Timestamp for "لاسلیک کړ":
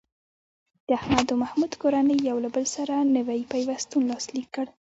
4.11-4.65